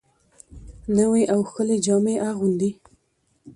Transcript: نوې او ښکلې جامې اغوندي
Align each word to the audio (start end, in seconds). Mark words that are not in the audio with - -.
نوې 0.97 1.23
او 1.33 1.39
ښکلې 1.49 1.77
جامې 1.85 2.15
اغوندي 2.29 2.71